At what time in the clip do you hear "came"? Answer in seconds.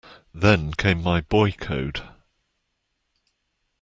0.73-1.03